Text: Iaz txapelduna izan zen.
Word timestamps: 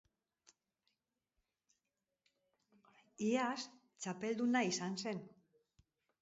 Iaz 3.27 3.59
txapelduna 3.67 4.65
izan 4.71 4.99
zen. 5.05 5.23